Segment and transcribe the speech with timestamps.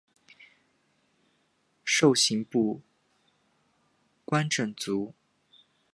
[1.85, 2.81] 授刑部
[4.25, 5.13] 观政卒。